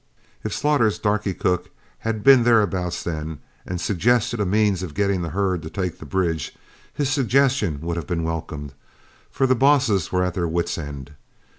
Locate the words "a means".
4.39-4.81